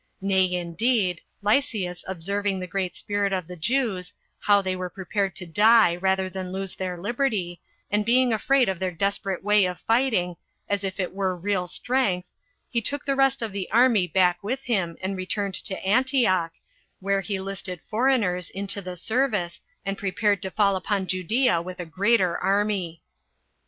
Nay, 0.19 0.51
indeed, 0.55 1.21
Lysias 1.43 2.03
observing 2.07 2.59
the 2.59 2.65
great 2.65 2.95
spirit 2.95 3.31
of 3.31 3.47
the 3.47 3.55
Jews, 3.55 4.13
how 4.39 4.59
they 4.59 4.75
were 4.75 4.89
prepared 4.89 5.35
to 5.35 5.45
die 5.45 5.95
rather 5.95 6.27
than 6.27 6.51
lose 6.51 6.75
their 6.75 6.97
liberty, 6.97 7.61
and 7.91 8.03
being 8.03 8.33
afraid 8.33 8.67
of 8.67 8.79
their 8.79 8.89
desperate 8.89 9.43
way 9.43 9.65
of 9.65 9.79
fighting, 9.81 10.37
as 10.67 10.83
if 10.83 10.99
it 10.99 11.13
were 11.13 11.37
real 11.37 11.67
strength, 11.67 12.31
he 12.67 12.81
took 12.81 13.05
the 13.05 13.15
rest 13.15 13.43
of 13.43 13.51
the 13.51 13.69
army 13.69 14.07
back 14.07 14.43
with 14.43 14.63
him, 14.63 14.97
and 15.03 15.17
returned 15.17 15.53
to 15.53 15.77
Antioch, 15.85 16.53
where 16.99 17.21
he 17.21 17.39
listed 17.39 17.79
foreigners 17.87 18.49
into 18.49 18.81
the 18.81 18.97
service, 18.97 19.61
and 19.85 19.99
prepared 19.99 20.41
to 20.41 20.49
fall 20.49 20.75
upon 20.75 21.05
Judea 21.05 21.61
with 21.61 21.79
a 21.79 21.85
greater 21.85 22.39
army. 22.39 23.03